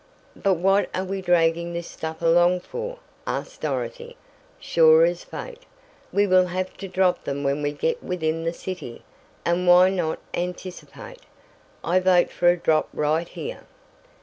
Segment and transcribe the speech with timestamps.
[0.35, 4.17] "But what are we dragging this stuff along for?" asked Dorothy.
[4.59, 5.61] "Sure as fate,
[6.11, 9.03] we will have to drop them when we get within the city,
[9.45, 11.21] and why not anticipate?
[11.83, 13.65] I vote for a drop right here!"